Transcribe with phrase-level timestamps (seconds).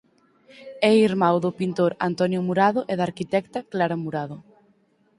[0.89, 4.37] É irmán do pintor Antonio Murado e da arquitecta Clara Murado.